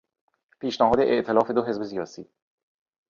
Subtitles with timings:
[0.59, 2.23] پیشنهاد ائتلاف دو حزب سیاسی